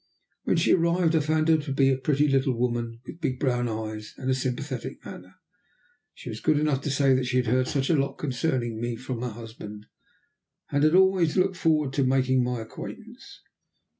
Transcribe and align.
When 0.45 0.57
she 0.57 0.73
arrived, 0.73 1.15
I 1.15 1.19
found 1.19 1.47
her 1.49 1.57
to 1.57 1.71
be 1.71 1.91
a 1.91 1.95
pretty 1.95 2.27
little 2.27 2.57
woman, 2.57 2.99
with 3.05 3.21
big 3.21 3.39
brown 3.39 3.69
eyes, 3.69 4.15
and 4.17 4.31
a 4.31 4.33
sympathetic 4.33 5.05
manner. 5.05 5.35
She 6.15 6.27
was 6.29 6.39
good 6.41 6.57
enough 6.57 6.81
to 6.81 6.89
say 6.89 7.13
that 7.13 7.27
she 7.27 7.37
had 7.37 7.45
heard 7.45 7.67
such 7.67 7.91
a 7.91 7.95
lot 7.95 8.13
concerning 8.15 8.81
me 8.81 8.95
from 8.95 9.21
her 9.21 9.29
husband, 9.29 9.85
and 10.71 10.83
had 10.83 10.95
always 10.95 11.37
looked 11.37 11.57
forward 11.57 11.93
to 11.93 12.03
making 12.03 12.43
my 12.43 12.61
acquaintance. 12.61 13.43